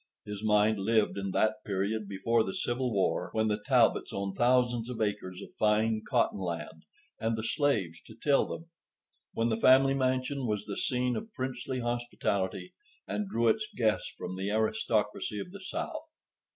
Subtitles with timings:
[0.25, 4.89] His mind lived in that period before the Civil War when the Talbots owned thousands
[4.89, 6.85] of acres of fine cotton land
[7.19, 8.71] and the slaves to till them;
[9.33, 12.73] when the family mansion was the scene of princely hospitality,
[13.07, 16.09] and drew its guests from the aristocracy of the South.